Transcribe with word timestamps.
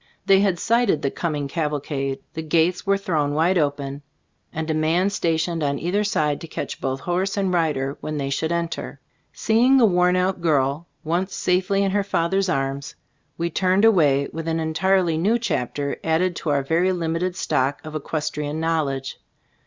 They 0.25 0.39
had 0.39 0.57
sighted 0.57 1.03
the 1.03 1.11
coming 1.11 1.47
cavalcade. 1.47 2.21
The 2.33 2.41
gates 2.41 2.87
were 2.87 2.97
thrown 2.97 3.35
wide 3.35 3.59
open, 3.59 4.01
and 4.51 4.67
a 4.67 4.73
man 4.73 5.11
stationed 5.11 5.61
on 5.61 5.77
either 5.77 6.03
side 6.03 6.41
to 6.41 6.47
catch 6.47 6.81
both 6.81 7.01
horse 7.01 7.37
and 7.37 7.53
rider 7.53 7.99
when 8.01 8.17
they 8.17 8.31
should 8.31 8.51
enter. 8.51 8.99
Seeing 9.31 9.77
the 9.77 9.85
worn 9.85 10.15
out 10.15 10.41
girl 10.41 10.87
once 11.03 11.35
safely 11.35 11.83
in 11.83 11.91
her 11.91 12.03
father's 12.03 12.49
arms, 12.49 12.95
we 13.37 13.51
turned 13.51 13.85
away, 13.85 14.27
with 14.33 14.47
an 14.47 14.59
entirely 14.59 15.19
new 15.19 15.37
chapter 15.37 15.95
added 16.03 16.35
to 16.37 16.49
our 16.49 16.63
very 16.63 16.91
limited 16.91 17.35
stock 17.35 17.79
of 17.85 17.93
equestrian 17.93 18.59
knowledge. 18.59 19.19